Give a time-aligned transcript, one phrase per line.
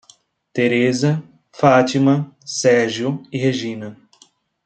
[0.51, 1.21] Tereza,
[1.53, 3.95] Fátima, Sérgio e Regina